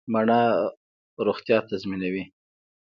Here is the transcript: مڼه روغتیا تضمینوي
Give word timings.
مڼه 0.13 0.39
روغتیا 1.25 1.57
تضمینوي 1.69 2.23